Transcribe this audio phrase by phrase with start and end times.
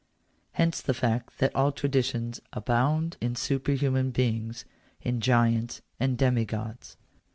[0.53, 4.65] Hence the fact that all traditions abound in superhuman beings,
[5.03, 6.97] in giants and demigods.